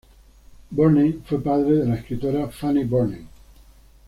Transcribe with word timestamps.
Burney 0.71 1.21
fue 1.27 1.39
padre 1.43 1.73
de 1.75 1.85
la 1.87 1.93
escritora 1.97 2.47
Fanny 2.49 2.85
Burney. 2.85 3.27